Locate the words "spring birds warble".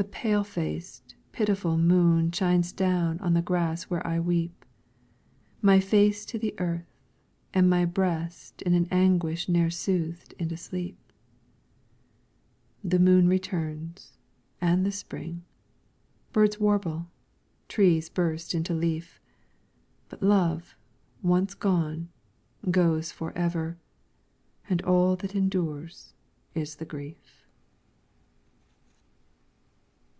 14.92-17.08